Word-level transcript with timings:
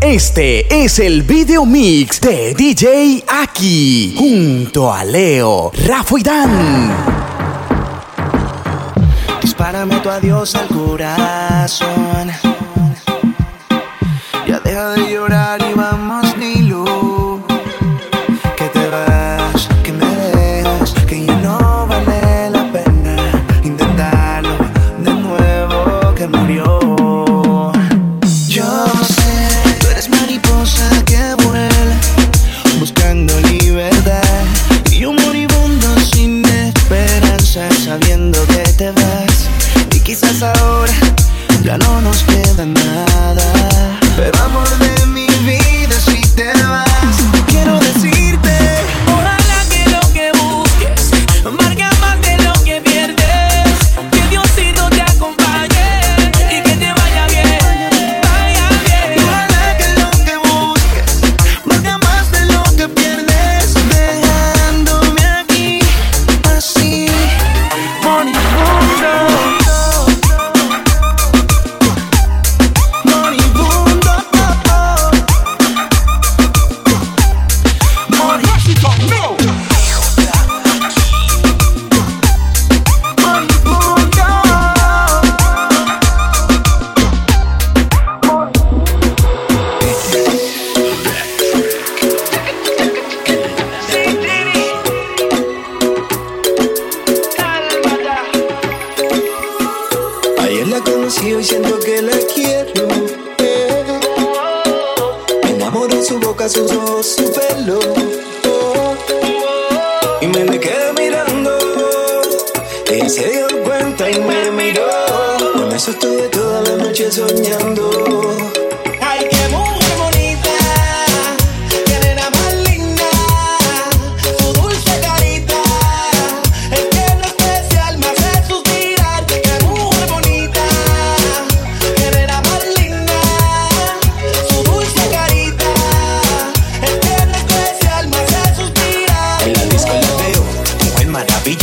Este 0.00 0.84
es 0.84 0.98
el 0.98 1.22
video 1.22 1.66
mix 1.66 2.20
de 2.20 2.54
DJ 2.54 3.24
Aki 3.28 4.14
junto 4.16 4.92
a 4.92 5.04
Leo, 5.04 5.70
Rafa 5.86 6.18
y 6.18 6.22
Dan. 6.22 6.90
Dispárame 9.42 10.00
tu 10.00 10.10
adiós 10.10 10.54
al 10.54 10.68
corazón. 10.68 12.30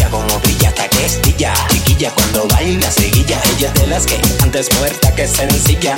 Como 0.10 0.40
brilla 0.40 0.74
estilla. 1.06 1.77
Chiquilla 1.98 2.14
cuando 2.14 2.48
baila 2.50 2.92
seguilla, 2.92 3.42
ella 3.58 3.72
de 3.72 3.88
las 3.88 4.06
que 4.06 4.22
antes 4.44 4.68
muerta 4.78 5.12
que 5.16 5.28
sencilla. 5.28 5.96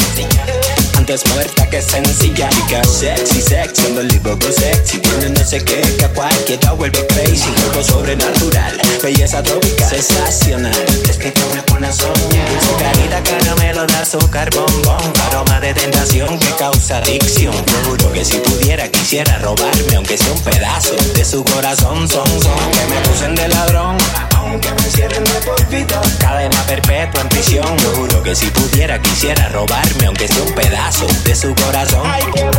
Antes 0.96 1.26
muerta 1.34 1.70
que 1.70 1.82
sencilla. 1.82 2.48
Chica 2.48 2.82
sexy, 2.86 3.42
sexy, 3.42 3.92
libro 4.04 4.38
sexy. 4.50 5.00
Tiene 5.00 5.30
no 5.32 5.44
sé 5.46 5.62
qué 5.62 5.82
que 5.82 6.06
a 6.06 6.10
cualquiera 6.14 6.72
vuelve 6.72 7.06
crazy. 7.08 7.50
Algo 7.66 7.84
sobrenatural, 7.84 8.80
belleza 9.04 9.44
tropical, 9.44 9.90
sensacional. 9.90 10.86
Es 11.10 11.18
que 11.18 11.32
tú 11.32 11.42
me 11.54 11.62
pones 11.64 11.90
a 11.90 11.94
soñar. 11.94 12.48
Su 12.62 12.78
carita 12.78 13.22
caramelo 13.22 13.86
de 13.86 13.96
azúcar 13.96 14.50
bombón. 14.56 15.14
Aroma 15.28 15.60
de 15.60 15.74
tentación 15.74 16.40
que 16.40 16.56
causa 16.56 17.00
adicción. 17.00 17.54
Yo 17.54 17.90
juro 17.90 18.14
que 18.14 18.24
si 18.24 18.38
pudiera 18.38 18.88
quisiera 18.88 19.38
robarme, 19.40 19.98
aunque 19.98 20.18
sea 20.18 20.32
un 20.32 20.42
pedazo 20.44 20.96
de 21.14 21.26
su 21.26 21.44
corazón. 21.44 22.08
Son, 22.08 22.26
son, 22.42 22.72
que 22.72 22.86
me 22.90 22.98
acusen 23.00 23.36
de 23.36 23.50
ladrón. 23.50 23.98
Aunque 24.40 24.72
me 24.72 24.82
cierren 24.82 25.24
de 25.24 25.42
por 25.46 25.68
vida. 25.68 26.02
Cadena 26.20 26.64
perpetua 26.64 27.22
en 27.22 27.30
prisión. 27.30 27.78
Yo 27.78 27.96
juro 27.96 28.24
que 28.24 28.36
si 28.36 28.48
pudiera 28.48 29.02
quisiera 29.02 29.50
robarme, 29.50 30.06
aunque 30.08 30.28
sea 30.28 30.44
un 30.44 30.54
pedazo 30.54 31.08
de 31.24 31.36
su 31.36 31.54
corazón. 31.56 32.02
Ay, 32.06 32.24
qué 32.34 32.50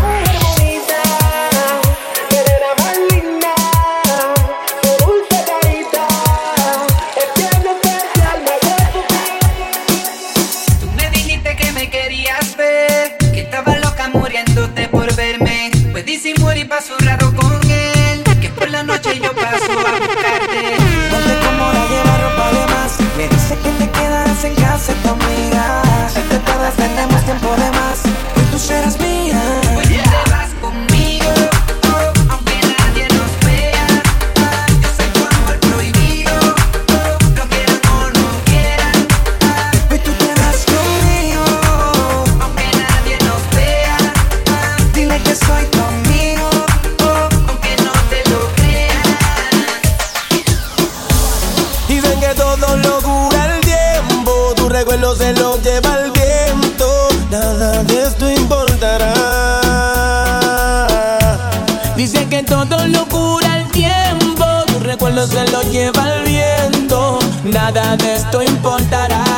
se 65.27 65.47
lo 65.51 65.63
lleva 65.63 66.15
el 66.15 66.25
viento, 66.25 67.19
nada 67.45 67.97
de 67.97 68.15
esto 68.15 68.43
importará. 68.43 69.30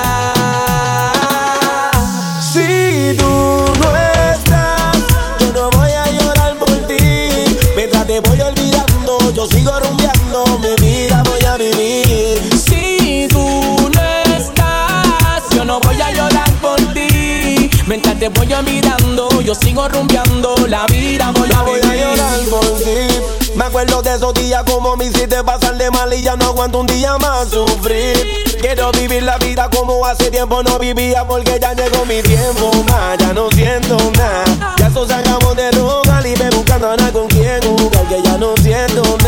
Te 18.23 18.29
voy 18.29 18.53
olvidando, 18.53 19.41
yo 19.41 19.53
sigo 19.53 19.89
rumbeando, 19.89 20.55
la 20.69 20.87
vida 20.87 21.33
voy 21.35 21.51
a 21.53 21.63
voy 21.63 21.81
a 21.81 21.97
llorar 21.97 22.39
por 22.49 22.65
ti. 22.79 23.51
Me 23.57 23.65
acuerdo 23.65 24.01
de 24.01 24.15
esos 24.15 24.33
días 24.35 24.63
como 24.63 24.97
me 24.97 25.07
hiciste 25.07 25.43
pasar 25.43 25.77
de 25.77 25.91
mal 25.91 26.15
y 26.15 26.23
ya 26.23 26.37
no 26.37 26.45
aguanto 26.45 26.79
un 26.79 26.87
día 26.87 27.19
más 27.19 27.49
sufrir. 27.49 28.45
Quiero 28.61 28.93
vivir 28.93 29.25
la 29.25 29.39
vida 29.39 29.69
como 29.71 30.07
hace 30.07 30.31
tiempo 30.31 30.63
no 30.63 30.79
vivía 30.79 31.27
porque 31.27 31.59
ya 31.61 31.75
llegó 31.75 32.05
mi 32.07 32.23
tiempo 32.23 32.71
más. 32.89 33.19
Ya 33.19 33.33
no 33.33 33.51
siento 33.51 33.97
nada. 34.17 34.77
Ya 34.79 34.87
eso 34.87 35.05
se 35.05 35.15
acabó 35.15 35.53
de 35.57 35.73
rogar 35.73 36.25
y 36.25 36.37
me 36.37 36.49
buscando 36.51 36.93
a 36.93 36.97
nada 36.97 37.13
con 37.13 37.27
quien 37.27 37.61
jugar 37.61 38.07
que 38.07 38.23
ya 38.23 38.39
no 38.39 38.55
siento 38.63 39.03
nada. 39.19 39.22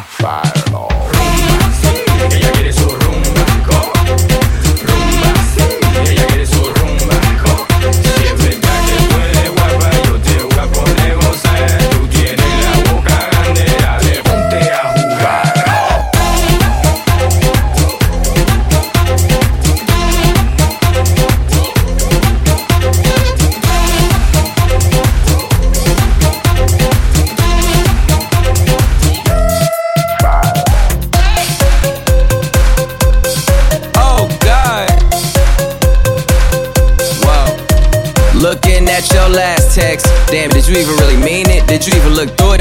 five. 0.00 0.57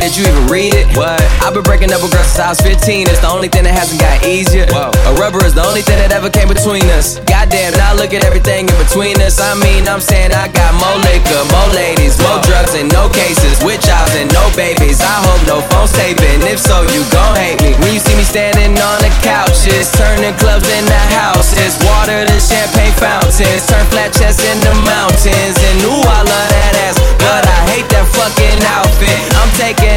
Did 0.07 0.23
you 0.23 0.31
even 0.31 0.47
read 0.47 0.71
it? 0.71 0.87
What? 0.95 1.19
I've 1.43 1.51
been 1.51 1.67
breaking 1.67 1.91
up 1.91 1.99
with 1.99 2.15
girls 2.15 2.31
since 2.31 2.39
I 2.39 2.47
was 2.55 2.63
15. 2.63 3.11
It's 3.11 3.19
the 3.19 3.27
only 3.27 3.51
thing 3.51 3.67
that 3.67 3.75
hasn't 3.75 3.99
got 3.99 4.23
easier. 4.23 4.63
Whoa. 4.71 4.95
A 5.03 5.11
rubber 5.19 5.43
is 5.43 5.51
the 5.51 5.67
only 5.67 5.83
thing 5.83 5.99
that 5.99 6.15
ever 6.15 6.31
came 6.31 6.47
between 6.47 6.87
us. 6.95 7.19
Goddamn, 7.27 7.75
now 7.75 7.91
look 7.91 8.15
at 8.15 8.23
everything 8.23 8.71
in 8.71 8.77
between 8.79 9.19
us. 9.19 9.35
I 9.35 9.51
mean, 9.59 9.83
I'm 9.83 9.99
saying 9.99 10.31
I 10.31 10.47
got 10.47 10.71
more 10.79 10.95
liquor, 11.11 11.43
more 11.51 11.67
ladies, 11.75 12.15
more 12.23 12.39
drugs, 12.47 12.71
and 12.79 12.87
no 12.87 13.11
cases. 13.11 13.59
With 13.59 13.83
jobs 13.83 14.15
and 14.15 14.31
no 14.31 14.47
babies. 14.55 15.03
I 15.03 15.11
hope 15.27 15.43
no 15.43 15.59
phone's 15.75 15.91
taping. 15.91 16.39
If 16.47 16.63
so, 16.63 16.87
you 16.87 17.03
gon' 17.11 17.35
hate 17.35 17.59
me. 17.59 17.75
When 17.83 17.91
you 17.91 17.99
see 17.99 18.15
me 18.15 18.23
standing 18.23 18.79
on 18.79 18.97
the 19.03 19.11
couches, 19.19 19.91
turning 19.91 20.31
clubs 20.39 20.71
into 20.71 21.01
houses, 21.19 21.75
water 21.83 22.23
to 22.23 22.37
champagne 22.39 22.95
fountains, 22.95 23.67
turn 23.67 23.83
flat 23.91 24.15
chests 24.15 24.39
into 24.39 24.71
mountains. 24.87 25.59
And 25.67 25.83
ooh, 25.83 25.99
I 25.99 26.23
love 26.23 26.47
that 26.55 26.73
ass, 26.87 26.95
but 27.19 27.43
I 27.43 27.59
hate 27.75 27.91
that 27.91 28.07
fucking 28.07 28.63
outfit. 28.71 29.19
I'm 29.35 29.51
taking 29.59 29.96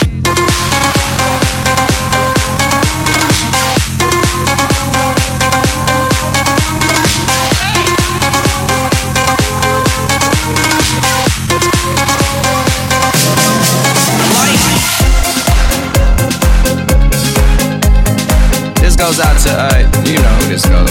Out 19.21 19.37
to, 19.39 19.51
uh, 19.51 19.79
you 20.05 20.17
know 20.17 20.35
who 20.41 20.49
this 20.49 20.65
goes 20.65 20.90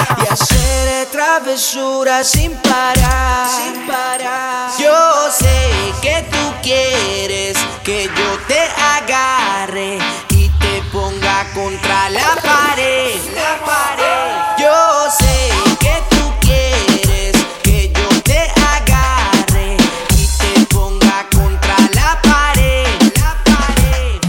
y 0.31 0.33
hacer 0.33 1.07
travesuras 1.11 2.29
sin 2.29 2.51
parar. 2.57 3.49
Sin 3.49 3.85
parar. 3.85 4.71
Yo 4.79 5.31
sé 5.31 5.69
que 6.01 6.25
tú 6.31 6.53
quieres 6.61 7.57
que 7.83 8.05
yo 8.05 8.39
te 8.47 8.59
agarre 8.59 9.97
y 10.29 10.49
te 10.49 10.81
ponga 10.91 11.45
contra 11.53 12.09
la 12.09 12.35
pared. 12.41 13.15
La 13.35 13.65
pared. 13.65 14.31
Yo 14.57 15.11
sé 15.11 15.49
que 15.79 16.01
tú 16.09 16.33
quieres 16.39 17.35
que 17.63 17.91
yo 17.91 18.21
te 18.23 18.39
agarre 18.39 19.77
y 20.15 20.27
te 20.27 20.65
ponga 20.73 21.25
contra 21.31 21.75
la 21.93 22.21
pared. 22.21 22.87
La 23.17 23.35
pared. 23.43 24.19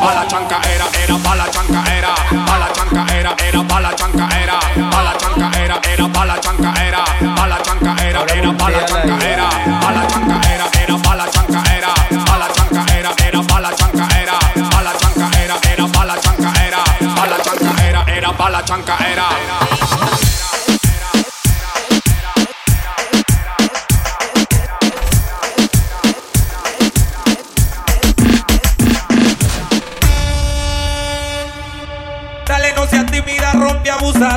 Pa' 0.00 0.14
la 0.14 0.26
chanca 0.28 0.60
era, 0.74 0.86
era, 3.80 3.80
era, 3.80 3.80
pa' 3.80 3.84
la 3.84 3.94
chanca 3.96 4.30
era, 4.36 4.58
pa' 4.90 5.02
la 5.04 5.16
chanca 5.16 5.52
era, 5.58 5.80
era, 5.84 6.08
pa' 6.08 6.24
la 6.24 6.38
chanca 6.40 6.74
era, 6.84 7.04
pa' 7.34 7.46
la 7.46 7.58
chanca 7.62 7.96
era, 8.02 8.24
era, 8.34 8.52
pa' 8.52 8.70
la 8.70 8.84
chanca 8.86 9.24
era, 9.24 9.48
pa' 9.80 9.92
la 9.92 10.06
chanca 10.06 10.40
era, 10.50 10.68
era, 10.76 10.98
pa' 10.98 11.14
la 11.14 11.26
chanca 11.30 11.62
era, 11.72 11.94
pa' 12.26 12.38
la 12.38 12.48
chanca 12.48 12.84
era, 12.98 13.14
era, 13.24 13.42
pa' 13.42 13.60
la 13.60 13.70
chanca 13.74 14.08
era, 14.20 14.38
pa' 14.70 14.82
la 14.82 14.92
chanca 14.98 15.30
era, 15.38 15.58
era, 15.64 15.88
pa' 15.88 16.04
la 16.04 16.16
chanca 16.20 16.52
era, 16.66 16.84
chanca 17.42 17.82
era, 17.82 18.04
era, 18.06 18.32
pa' 18.32 18.48
la 18.50 18.62
chanca 18.62 18.96
era. 18.98 19.69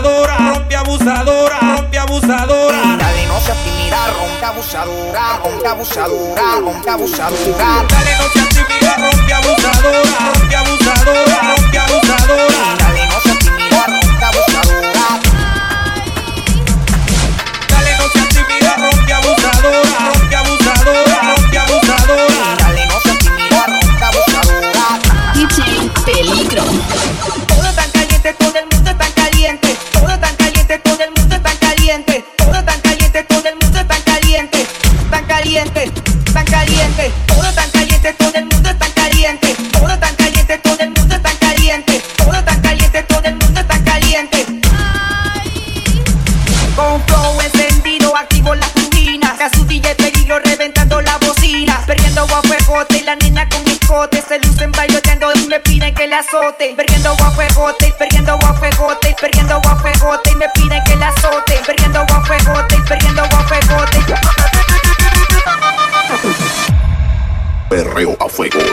Abusadora, 0.03 0.35
rompe 0.53 0.75
abusadora, 0.75 1.59
rompe 1.77 1.97
abusadora. 1.97 2.97
Dale, 2.97 3.25
no 3.25 3.39
seas 3.39 3.57
tímida, 3.63 4.07
rompe 4.07 4.45
abusadora, 4.45 5.39
rompe 5.43 5.67
abusadora, 5.67 6.59
rompe 6.59 6.89
abusadora. 6.89 7.85
Dale, 7.87 8.11
no 8.19 8.27
seas 8.33 8.49
tímida, 8.49 8.95
rompe 8.97 9.33
abusadora, 9.33 10.17
rompe 10.33 10.55
abusadora, 10.55 11.55
rompe 11.55 11.77
abusadora. 11.79 12.75
Dale, 12.79 13.07
no 13.07 13.19
seas 13.21 13.32
Todo 29.43 30.17
tan 30.19 30.33
caliente, 30.37 30.79
todo 30.79 31.03
el 31.03 31.11
mundo 31.11 31.41
tan 31.41 31.57
caliente. 31.57 32.23
Todo 32.37 32.63
tan 32.63 32.79
caliente, 32.79 33.23
todo 33.23 33.45
el 33.45 33.55
mundo 33.55 33.85
tan 33.85 34.01
caliente. 34.03 34.65
Tan 35.11 35.25
caliente, 35.25 35.91
tan 36.33 36.45
caliente. 36.45 37.11
Todo 37.27 37.51
tan 37.51 37.69
caliente, 37.71 38.13
todo 38.13 38.31
el 38.35 38.45
mundo 38.45 38.73
tan 38.77 38.91
caliente. 38.93 39.53
Todo 39.73 39.99
tan 39.99 40.15
caliente, 40.15 40.57
todo 40.59 40.79
el 40.79 40.91
mundo 40.91 41.19
tan 41.21 41.35
caliente. 41.35 42.01
Todo 42.15 42.41
tan 42.41 42.61
caliente, 42.61 43.03
todo 43.03 43.23
el 43.25 43.35
mundo 43.35 43.65
tan 43.65 43.83
caliente. 43.83 44.45
Con 46.77 47.03
flow 47.05 47.41
encendido, 47.41 48.15
activo 48.15 48.55
la 48.55 48.67
turbina. 48.67 49.35
A 49.41 49.49
su 49.53 49.65
DJ 49.65 49.95
peligro 49.95 50.39
reventando 50.39 51.01
la 51.01 51.17
bocina. 51.17 51.83
Perdiendo 51.85 52.25
guafuejote 52.27 52.99
y 52.99 53.01
la 53.01 53.17
nena 53.17 53.49
con 53.49 53.72
escote. 53.93 54.21
Se 54.21 54.39
lucen 54.39 54.71
bailoteando 54.71 55.31
y 55.35 55.47
me 55.47 55.59
piden 55.59 55.93
que 55.93 56.07
la 56.07 56.19
azote. 56.19 56.73
Perdiendo 56.75 57.15
guafuejote, 57.15 57.93
perdiendo 57.97 58.37
guafuejote, 58.37 59.15
perdiendo 59.19 59.59
guafuejote 59.61 60.31
y 60.31 60.35
me 60.35 60.49
piden 60.49 60.83
que 60.83 60.95
la 60.95 61.09
azote. 61.09 61.61
Perdiendo 61.65 62.05
guafuejote, 62.07 62.77
perdiendo 62.87 63.23
guafuejote. 63.29 63.99
Perreo 67.69 68.17
a 68.19 68.29
fuegote. 68.29 68.72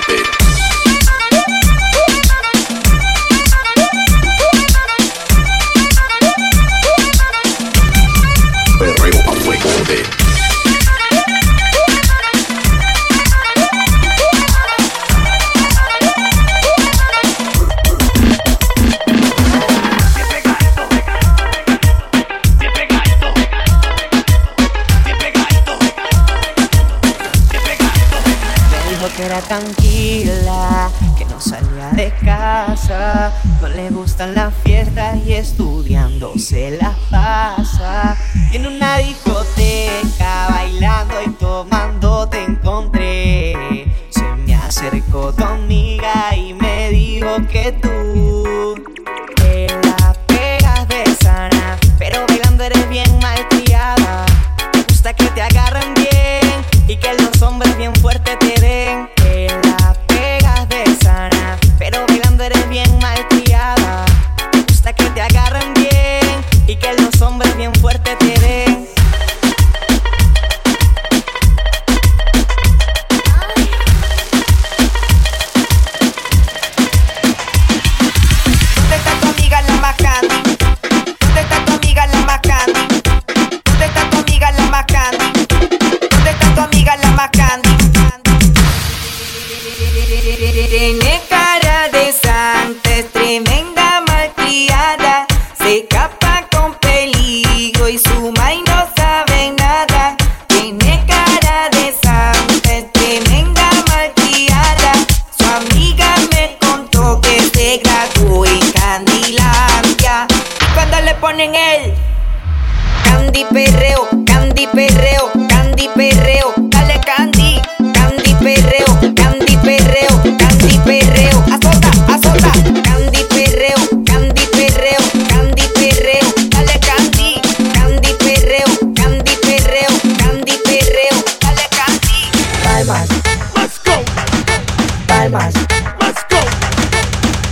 más. 135.31 135.55
Let's 136.01 136.25
go. 136.29 136.41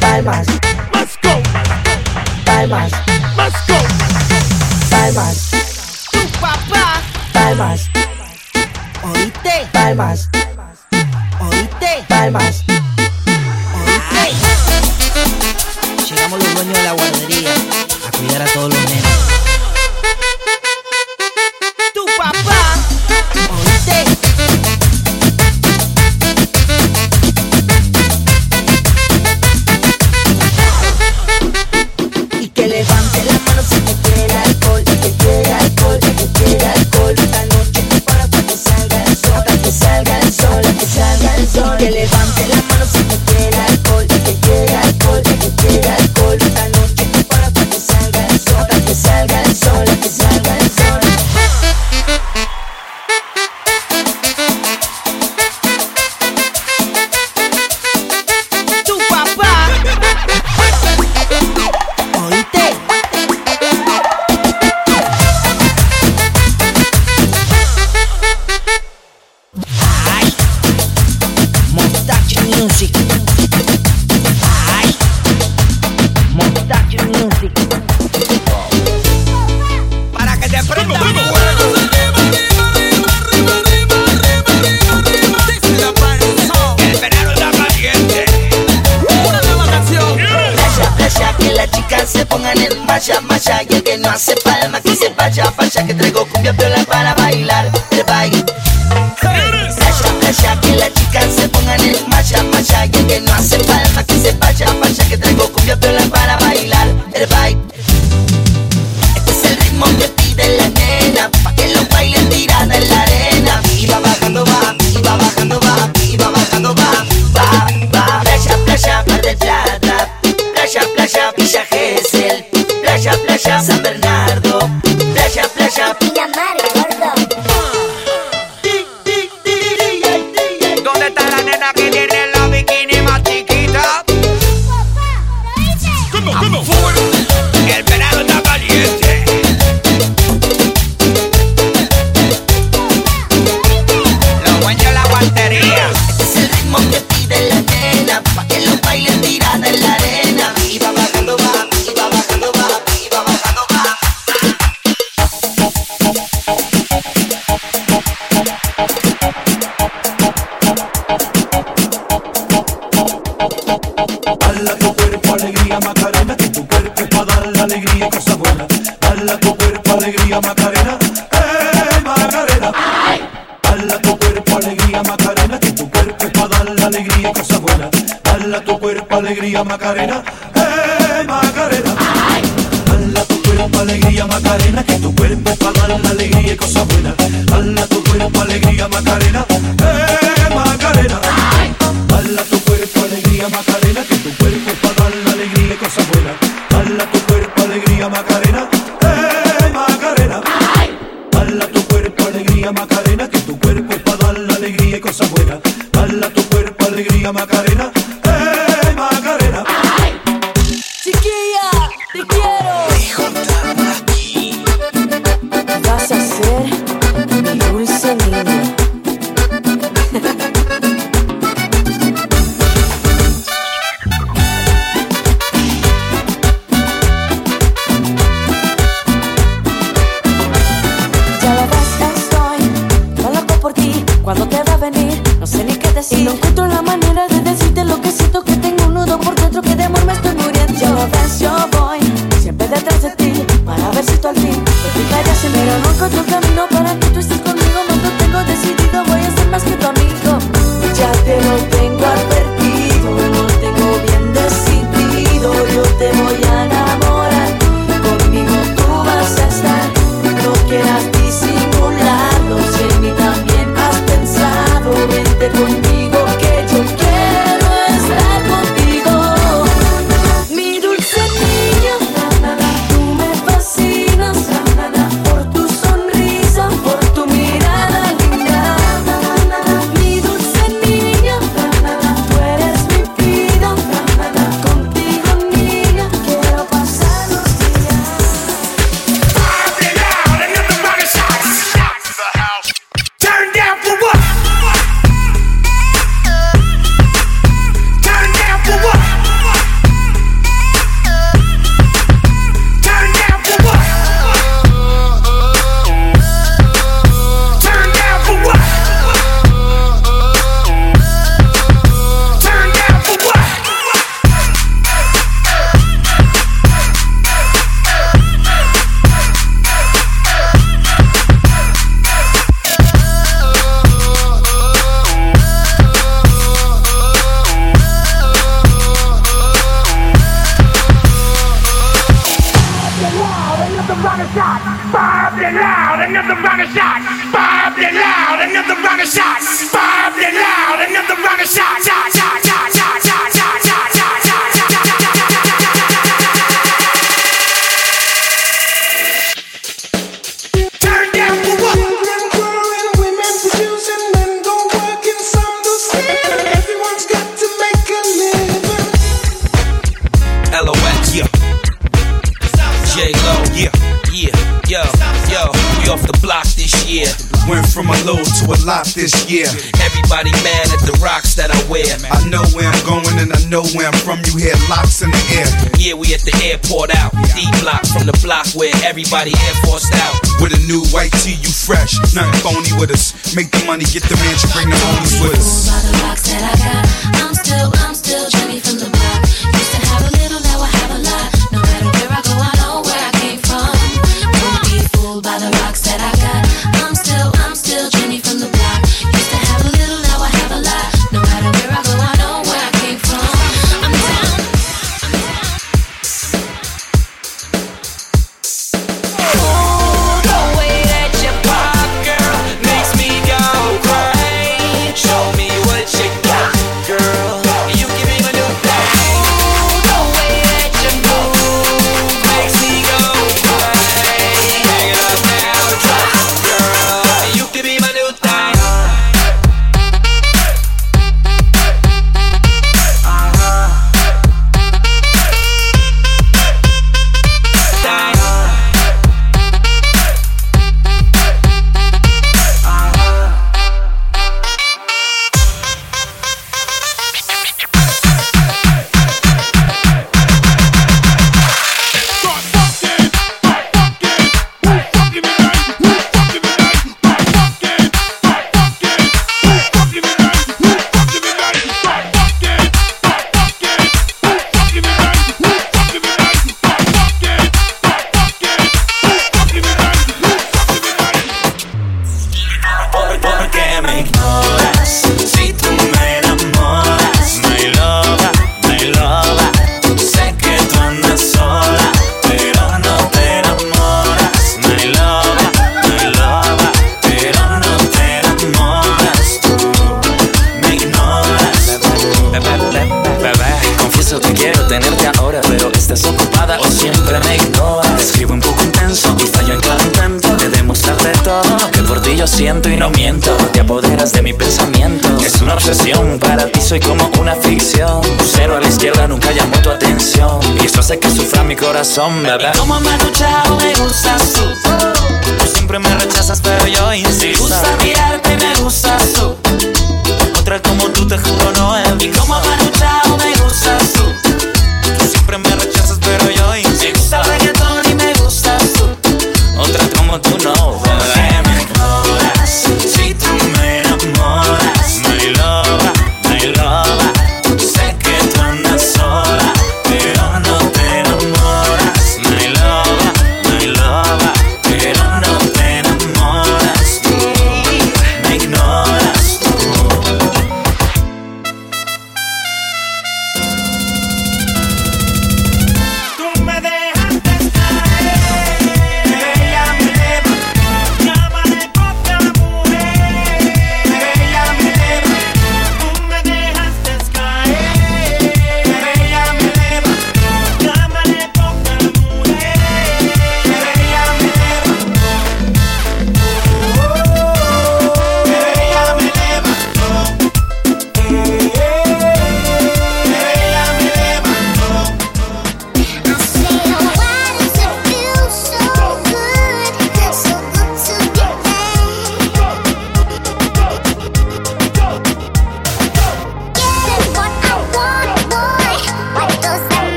Dale. 0.00 0.44
Let's 0.92 1.16
go. 1.22 1.40
Dale. 2.44 2.90
Let's 3.36 3.66
go. 3.66 3.78
Dale. 4.90 5.34
Tu 6.12 6.20
papá. 6.40 7.00
Dale. 7.32 7.78
Oíste. 9.02 9.68
Dale. 9.72 10.18
Oíste. 11.40 12.67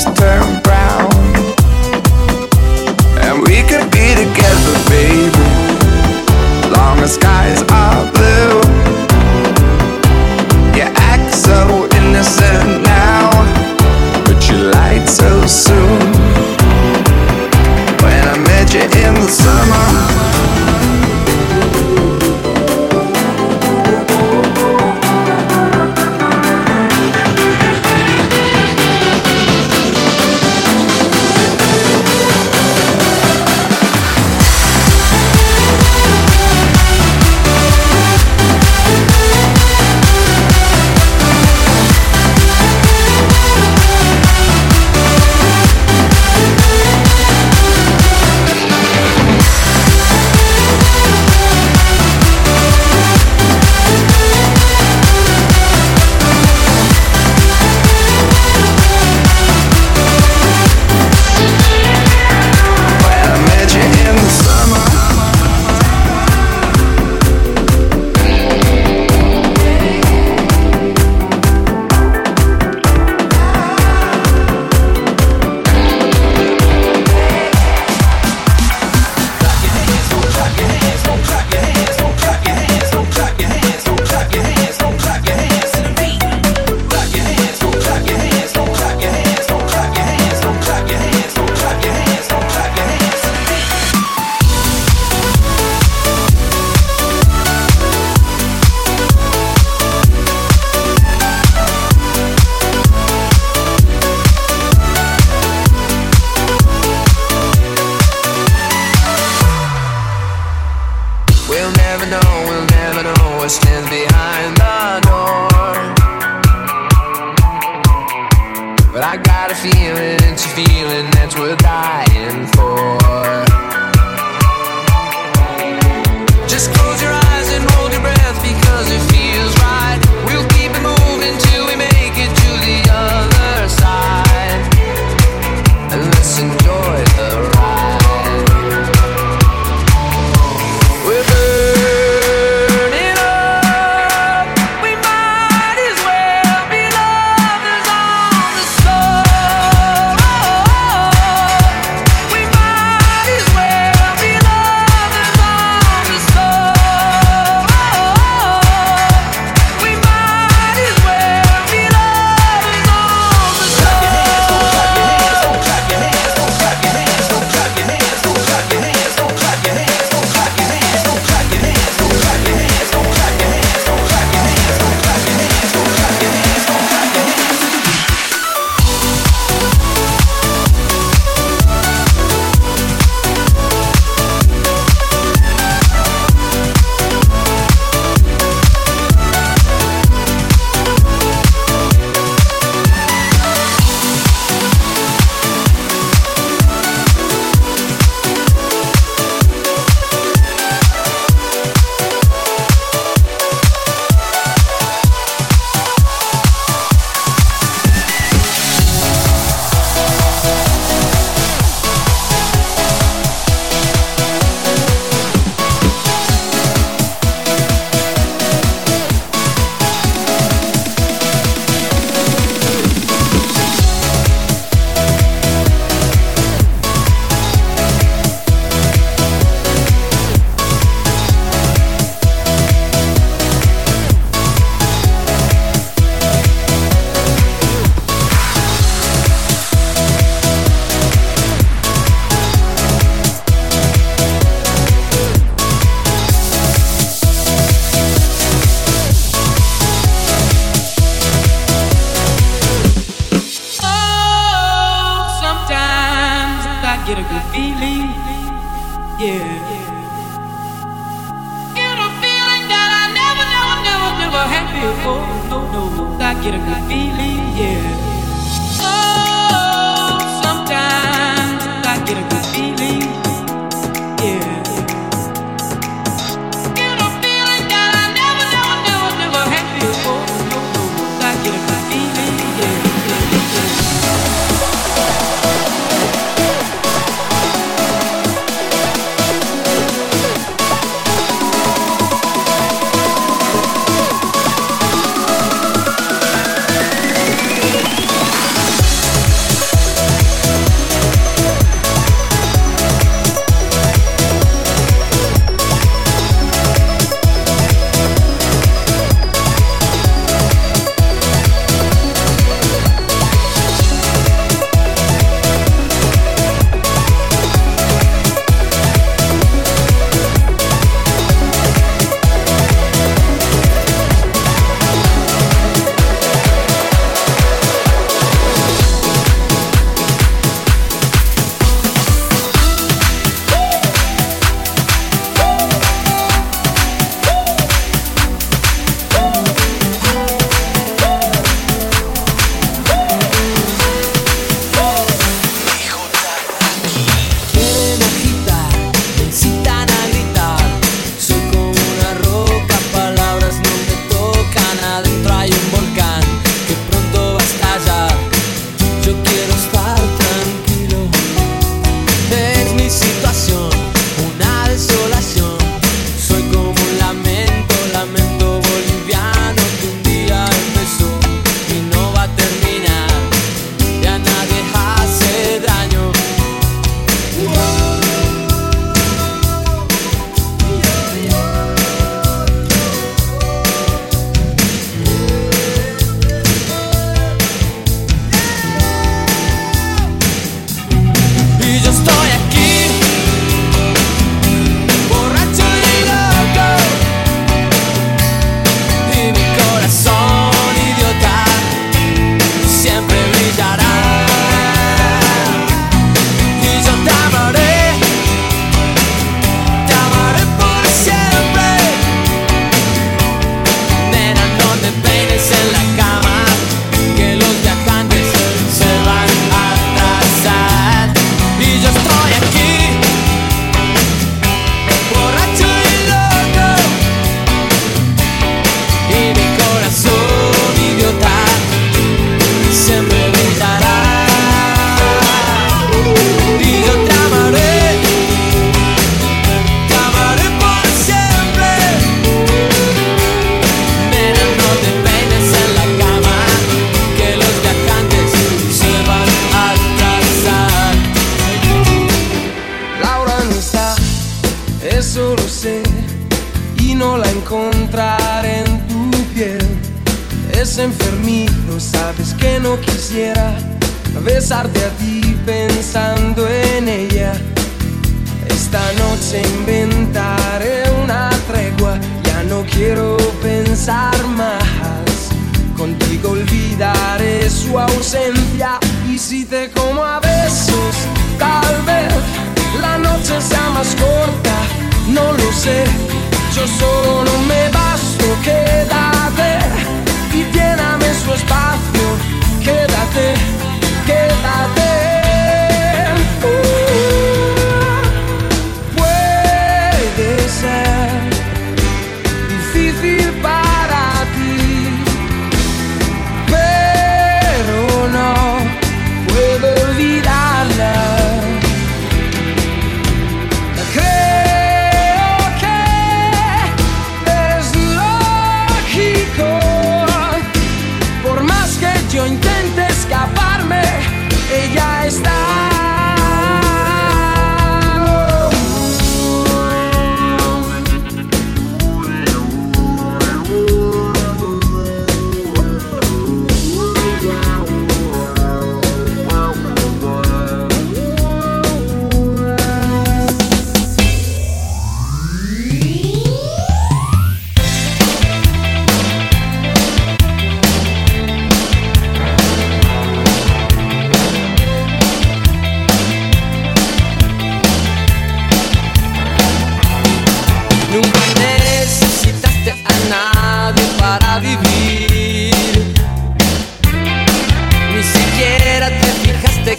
September 0.00 0.69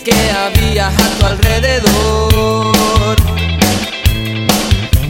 que 0.03 0.31
había 0.31 0.87
a 0.87 1.19
tu 1.19 1.25
alrededor. 1.25 3.15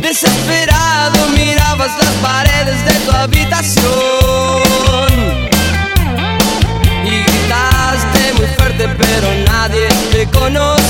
Desesperado 0.02 1.28
mirabas 1.30 1.92
las 1.98 2.14
paredes 2.22 2.86
de 2.86 2.94
tu 3.06 3.12
habitación 3.12 3.84
y 7.06 7.24
gritaste 7.24 8.34
muy 8.38 8.48
fuerte, 8.58 8.90
pero 8.98 9.28
nadie 9.46 9.88
te 10.12 10.26
conoce. 10.38 10.81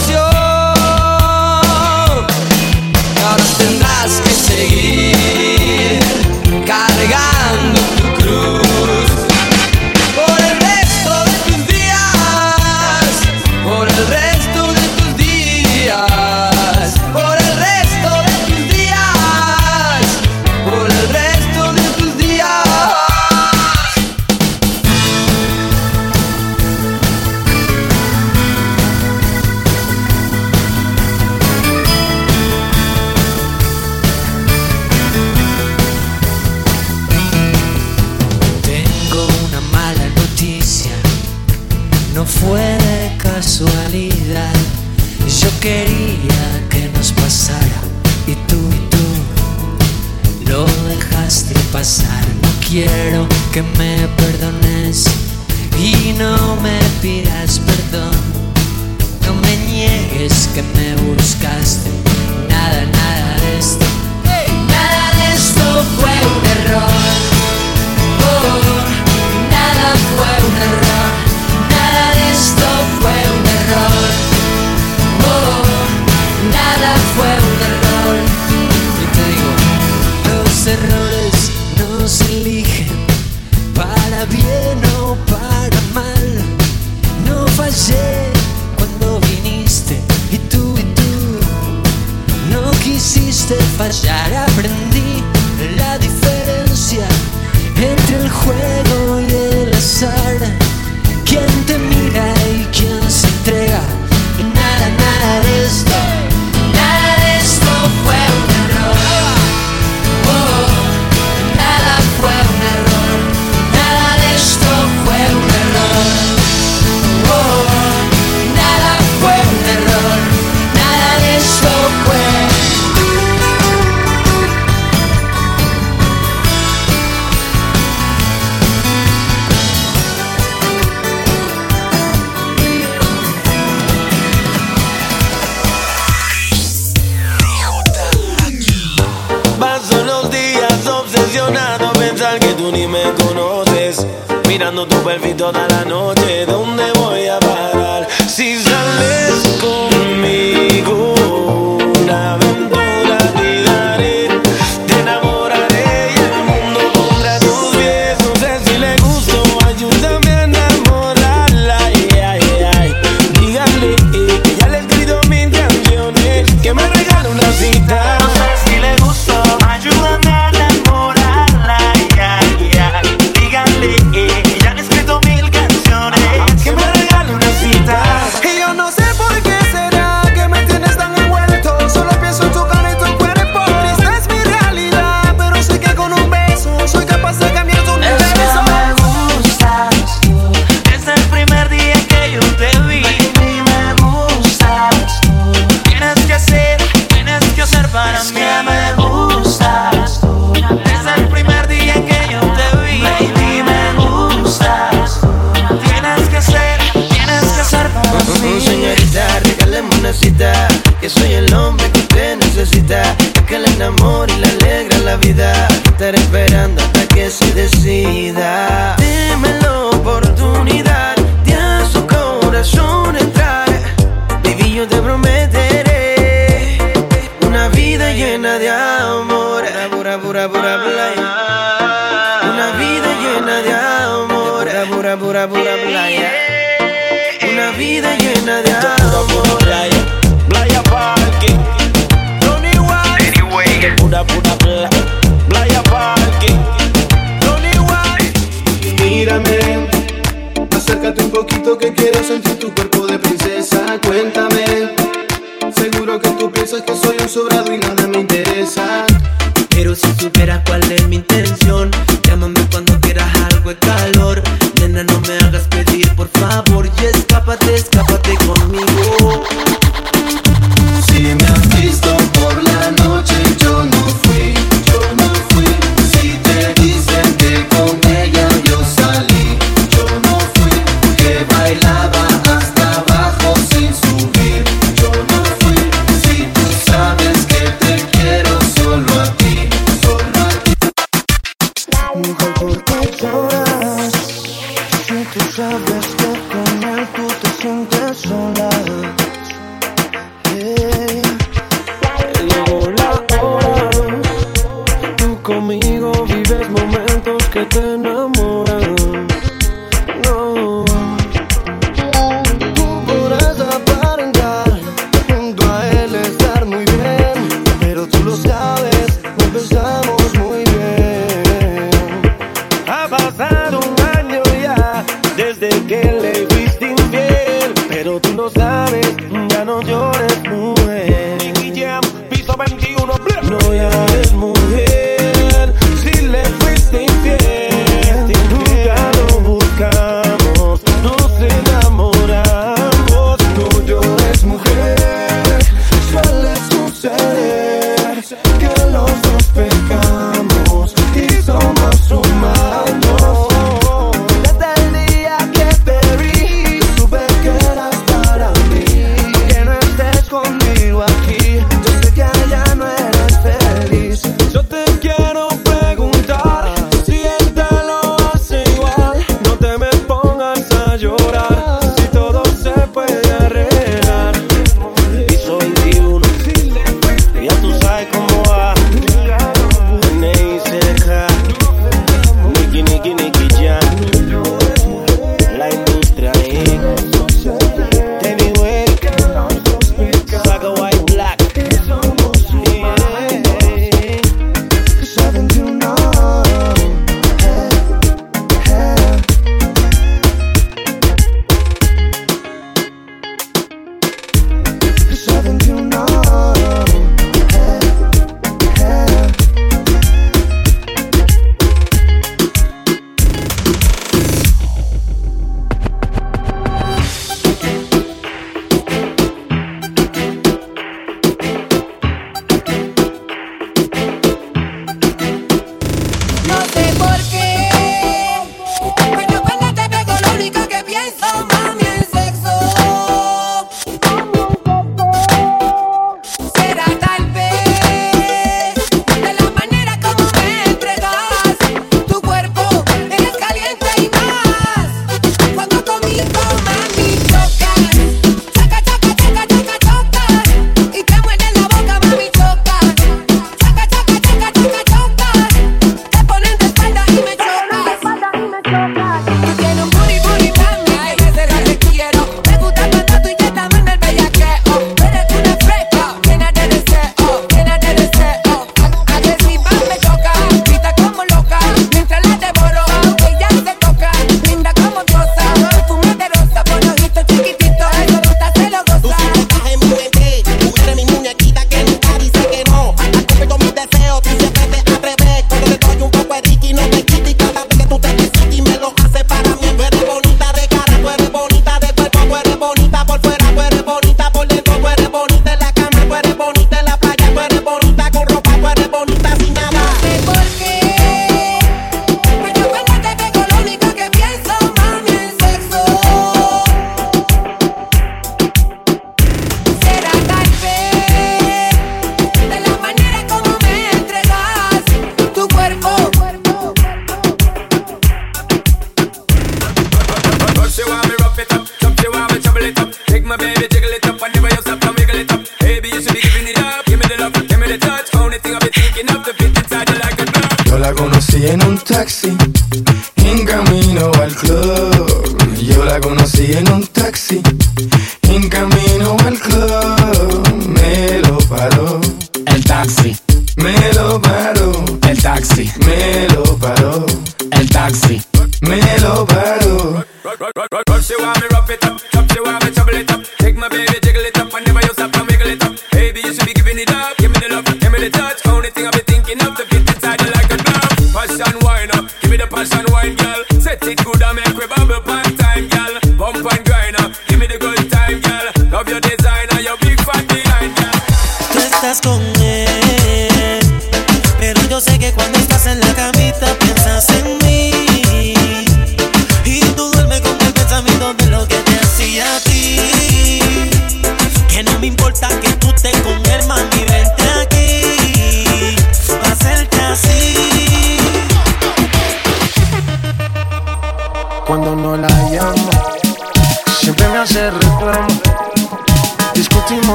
ni 142.72 142.88
me 142.88 143.04
conoces. 143.14 144.06
Mirando 144.48 144.88
tu 144.88 144.96
perfil 145.04 145.36
toda 145.36 145.68
la 145.68 145.86
noche, 145.86 146.46
¿dónde 146.46 146.92
voy 146.94 147.28
a 147.28 147.40
parar? 147.40 148.08
Si 148.28 148.58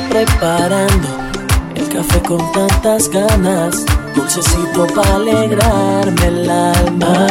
preparando 0.00 1.08
el 1.74 1.86
café 1.88 2.22
con 2.22 2.40
tantas 2.52 3.10
ganas, 3.10 3.84
dulcecito 4.14 4.86
para 4.94 5.16
alegrarme 5.16 6.26
el 6.26 6.50
alma. 6.50 7.26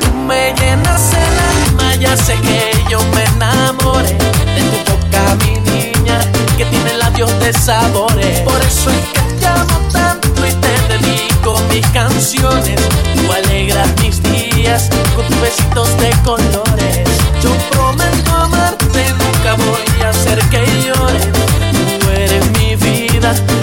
Tú 0.00 0.12
me 0.26 0.52
llenas 0.54 1.12
el 1.12 1.78
alma, 1.78 1.94
ya 1.94 2.16
sé 2.16 2.34
que 2.40 2.72
yo 2.90 2.98
me 3.14 3.24
enamoré 3.36 4.08
de 4.08 4.62
tu 4.70 4.92
boca, 4.92 5.36
mi 5.44 5.60
niña, 5.70 6.18
que 6.56 6.64
tiene 6.64 6.94
labios 6.94 7.30
de 7.38 7.52
sabores. 7.52 8.40
Por 8.40 8.60
eso 8.60 8.90
es 8.90 9.06
que 9.12 9.34
te 9.38 9.46
amo 9.46 9.78
tanto 9.92 10.28
y 10.46 10.52
te 10.54 10.74
dedico 10.88 11.60
mis 11.72 11.86
canciones. 11.88 12.80
Tú 13.14 13.32
alegras 13.32 13.88
mis 14.02 14.20
días 14.24 14.90
con 15.14 15.24
tus 15.26 15.40
besitos 15.40 15.96
de 15.98 16.10
colores. 16.24 17.08
Yo 17.40 17.50
prometo 17.70 18.34
amarte, 18.34 19.06
nunca 19.10 19.54
voy 19.54 19.93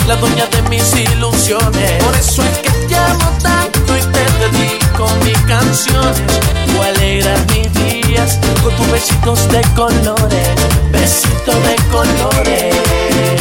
la 0.07 0.15
dueña 0.15 0.45
de 0.47 0.61
mis 0.69 0.95
ilusiones. 0.95 2.03
Por 2.03 2.15
eso 2.15 2.43
es 2.43 2.57
que 2.59 2.71
te 2.87 2.95
amo 2.95 3.31
tanto 3.41 3.97
y 3.97 4.01
te 4.01 4.23
dedico 4.39 5.07
mis 5.23 5.37
canciones. 5.39 6.21
Tú 6.67 6.81
alegras 6.81 7.39
mis 7.53 7.71
días 7.73 8.39
con 8.63 8.75
tus 8.75 8.91
besitos 8.91 9.47
de 9.49 9.61
colores, 9.75 10.47
besitos 10.91 11.55
de 11.63 11.75
colores. 11.91 12.75
Eh, 12.75 13.37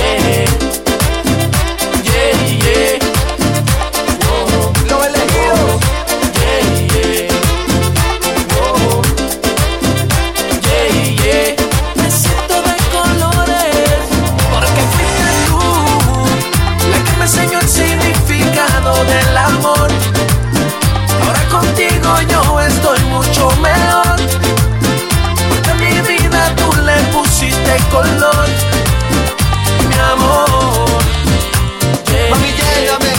eh. 0.00 0.61
mi 29.88 29.94
amor. 30.12 30.88
Mami, 32.30 32.52
lléname, 32.56 33.12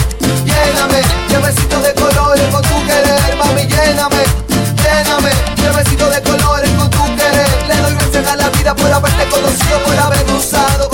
lléname, 0.44 1.00
llévecito 1.28 1.80
de 1.80 1.94
colores 1.94 2.42
con 2.50 2.62
tu 2.62 2.84
querer. 2.84 3.36
Mami, 3.36 3.66
lléname, 3.66 4.24
lléname, 4.82 5.30
llévecito 5.56 6.10
de 6.10 6.22
colores 6.22 6.70
con 6.76 6.90
tu 6.90 7.04
querer. 7.16 7.48
Le 7.68 7.76
doy 7.76 7.94
gracias 7.94 8.26
a 8.26 8.36
la 8.36 8.48
vida 8.50 8.74
por 8.74 8.92
haberte 8.92 9.28
conocido, 9.28 9.78
por 9.84 9.96
haber 9.96 10.24
usado. 10.32 10.93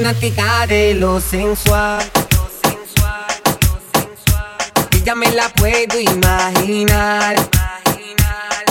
fanática 0.00 0.66
de 0.66 0.94
lo 0.94 1.20
sensual. 1.20 2.02
Lo 2.32 2.48
sensual, 2.62 3.26
lo 3.44 4.00
sensual. 4.00 4.56
Y 4.92 5.02
ya 5.02 5.14
me 5.14 5.30
la 5.32 5.48
puedo 5.50 6.00
imaginar. 6.00 7.34
Imaginar, 7.36 8.64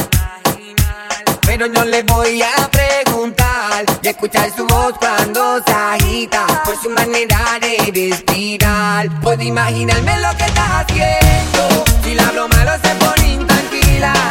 imaginar. 0.44 1.40
Pero 1.46 1.68
no 1.68 1.86
le 1.86 2.02
voy 2.04 2.42
a 2.42 2.70
preguntar 2.72 3.86
y 4.02 4.08
escuchar 4.08 4.52
su 4.56 4.66
voz 4.66 4.94
cuando 4.98 5.62
se 5.64 5.72
agita 5.72 6.48
por 6.66 6.76
su 6.82 6.90
manera 6.90 7.60
de 7.62 7.92
respirar. 7.94 9.08
Puedo 9.22 9.44
imaginarme 9.44 10.20
lo 10.20 10.36
que 10.36 10.46
está 10.46 10.80
haciendo. 10.80 11.86
Si 12.04 12.16
la 12.16 12.32
broma 12.32 12.56
malo 12.56 12.72
se 12.84 12.96
pone 12.96 13.34
intranquila. 13.34 14.29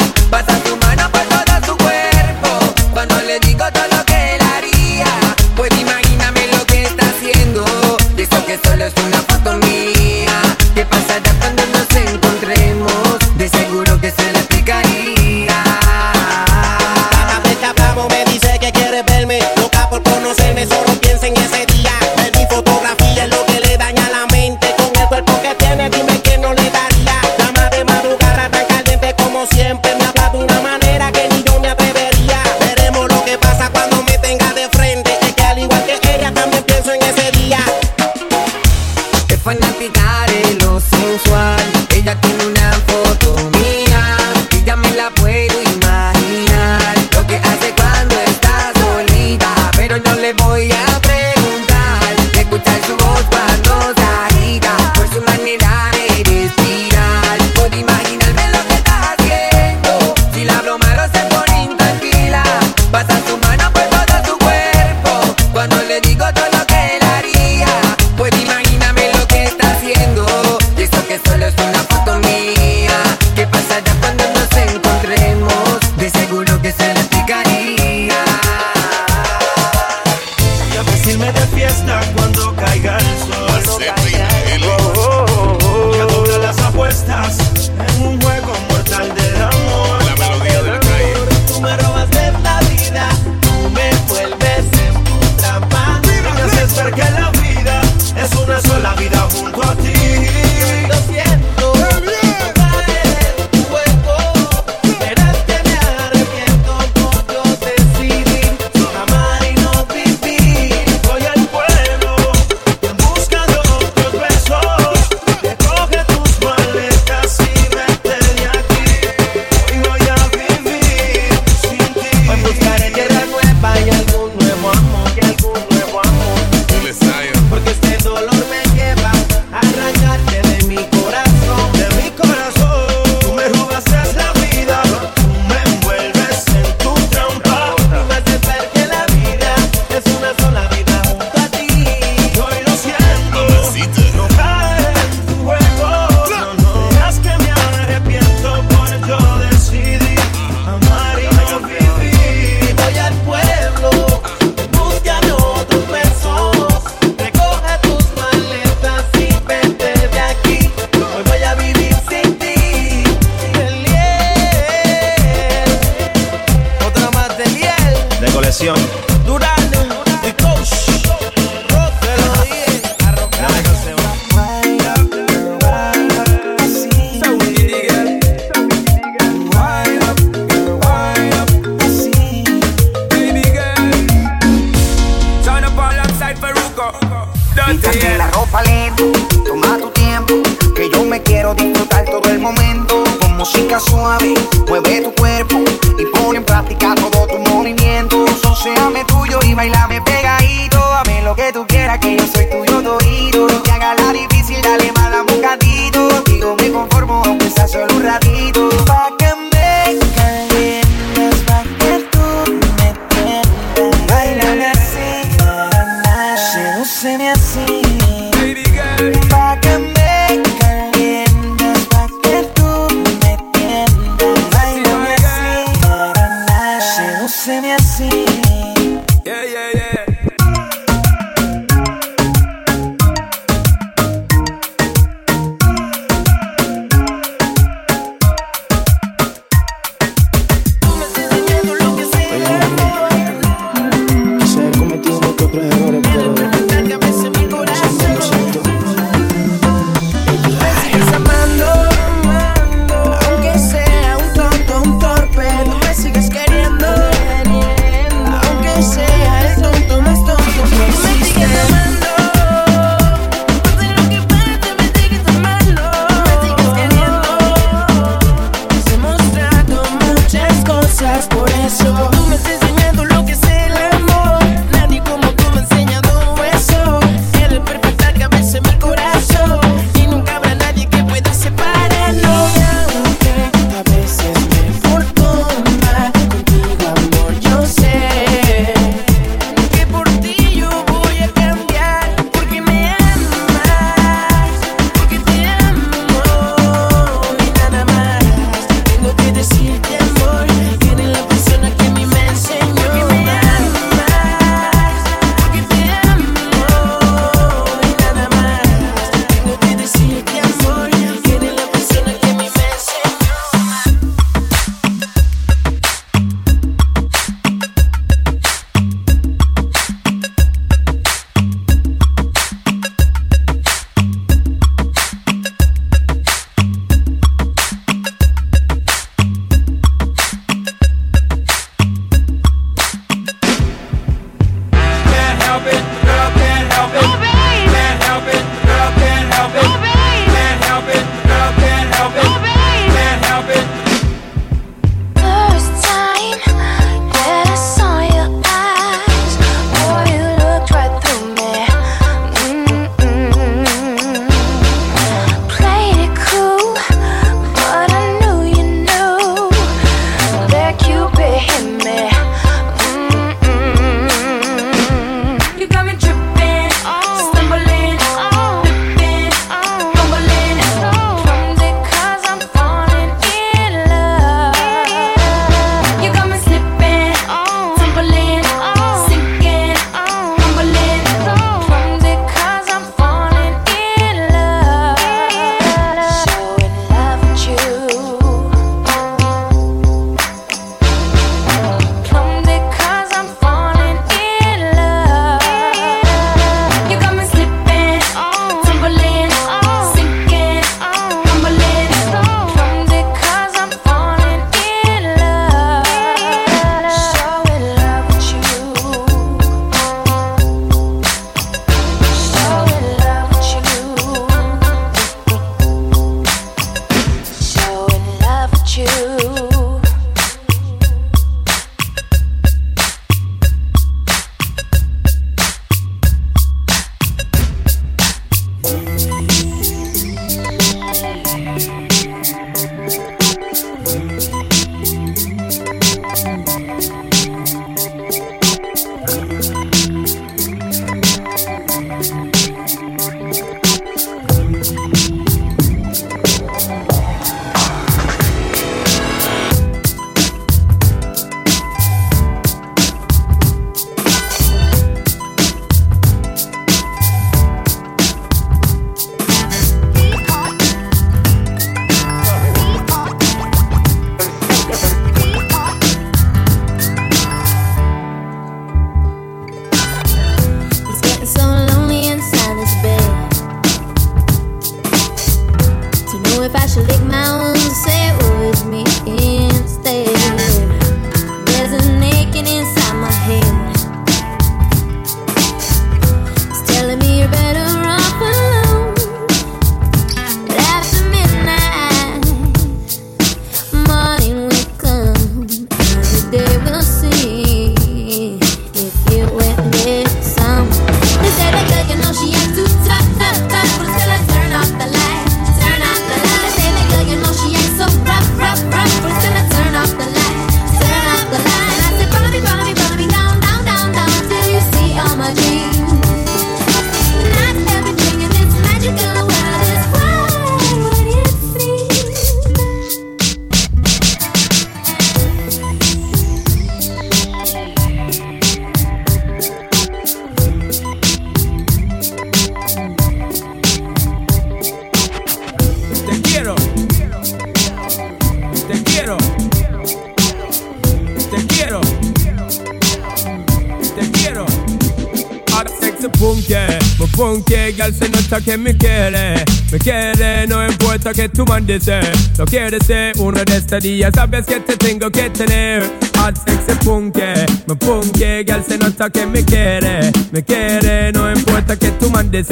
Punky, 547.19 547.73
girl 547.73 547.93
se 547.93 548.09
nota 548.09 548.41
que 548.41 548.57
me 548.57 548.77
quiere, 548.77 549.45
me 549.73 549.79
quiere, 549.79 550.47
no 550.47 550.65
importa 550.65 551.13
que 551.13 551.29
tú 551.29 551.45
mandes, 551.45 551.91
lo 552.39 552.45
quieres 552.45 552.87
ser 552.87 553.13
uno 553.19 553.43
de 553.45 553.57
estos 553.57 553.83
días, 553.83 554.13
sabes 554.15 554.47
que 554.47 554.61
te 554.61 554.77
tengo 554.77 555.11
que 555.11 555.29
tener. 555.31 556.08
Hot 556.19 556.37
sexy 556.37 556.75
punky, 556.85 557.47
me 557.67 557.75
punky, 557.77 558.45
girl 558.45 558.63
se 558.63 558.77
nota 558.77 559.09
que 559.09 559.25
me 559.25 559.45
quiere, 559.45 560.11
me 560.33 560.43
quiere, 560.43 561.13
no 561.13 561.31
importa 561.31 561.77
que 561.77 561.91
tú 561.93 562.11
mandes, 562.11 562.49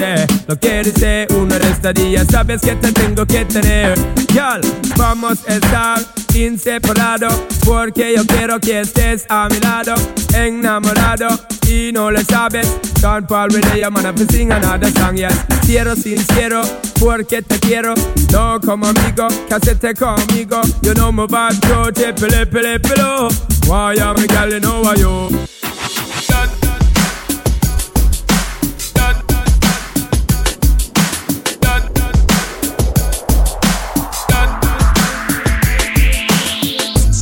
lo 0.46 0.56
quieres 0.58 0.94
uno 1.30 1.58
de 1.58 1.70
estos 1.70 1.94
días, 1.94 2.26
sabes 2.30 2.60
que 2.60 2.76
te 2.76 2.92
tengo 2.92 3.26
que 3.26 3.44
tener. 3.44 3.98
Girl, 4.28 4.60
vamos 4.96 5.38
a 5.48 5.54
estar 5.54 5.98
inseparados, 6.34 7.34
porque 7.64 8.14
yo 8.16 8.24
quiero 8.26 8.60
que 8.60 8.80
estés 8.80 9.26
a 9.28 9.48
mi 9.48 9.58
lado, 9.60 9.94
enamorado 10.34 11.28
y 11.68 11.90
no 11.92 12.10
lo 12.10 12.22
sabes. 12.22 12.68
Can't 13.00 13.28
fall 13.28 13.48
with 13.52 13.66
ella, 13.74 13.90
man, 13.90 14.06
I 14.06 14.26
sing 14.30 14.52
another 14.52 14.90
song, 14.92 15.16
yes. 15.16 15.34
Quiero 15.66 15.96
sincero, 15.96 16.62
porque 16.98 17.42
te 17.42 17.58
quiero, 17.58 17.94
no 18.32 18.60
como 18.60 18.86
amigo, 18.86 19.28
casete 19.48 19.94
conmigo. 19.94 20.60
You 20.82 20.94
know 20.94 21.12
my 21.12 21.26
bad 21.26 21.60
bro, 21.60 21.92
te 21.92 22.12
pele 22.12 22.46
pele 22.46 22.78
pelo. 22.80 23.28
Why 23.66 23.94
am 23.94 24.16
I 24.16 24.26
girl, 24.28 24.52
you 24.52 24.60
know 24.60 24.80
why 24.82 24.94
you? 24.94 25.08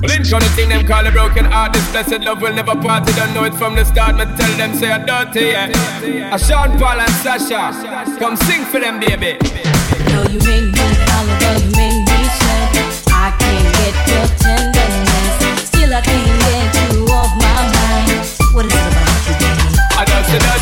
Lynch 0.07 0.35
on 0.35 0.41
the 0.41 0.49
thing 0.55 0.69
them 0.69 0.87
call 0.87 1.07
a 1.07 1.11
broken 1.11 1.47
heart. 1.47 1.73
This 1.73 1.91
blessed 1.91 2.21
love 2.21 2.43
will 2.43 2.53
never 2.53 2.77
part. 2.77 3.07
They 3.07 3.13
don't 3.15 3.33
know 3.33 3.45
it 3.45 3.55
from 3.55 3.75
the 3.75 3.85
start. 3.87 4.17
Me 4.17 4.27
tell 4.37 4.57
them 4.59 4.75
say 4.75 4.93
I'm 4.93 5.07
dirty, 5.07 5.47
yeah. 5.47 6.35
A 6.35 6.39
Sean 6.39 6.79
Paul 6.79 7.01
and 7.01 7.11
Sasha, 7.25 7.73
come 8.19 8.37
sing 8.37 8.65
for 8.67 8.81
them, 8.81 9.01
baby. 9.01 9.39
Though 9.41 10.29
you 10.29 10.39
make 10.41 10.73
me 10.73 10.89
holler, 11.09 11.39
though 11.41 11.57
you 11.65 11.71
make 11.73 12.05
me 12.05 12.29
sweat, 12.37 12.77
I 13.09 13.35
can't 13.39 13.65
get 13.77 14.09
your 14.09 14.27
tender 14.37 14.74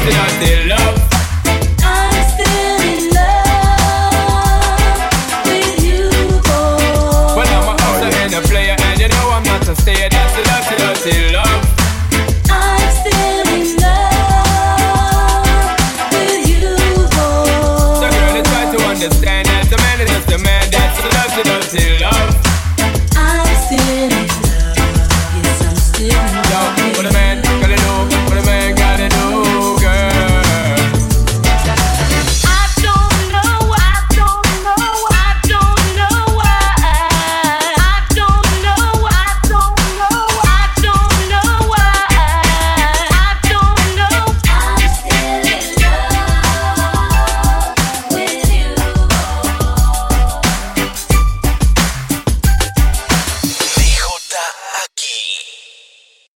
Destinante 0.05 0.52